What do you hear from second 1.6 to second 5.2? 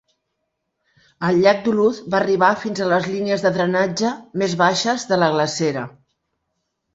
Duluth va arribar fins a les línies de drenatge més baixes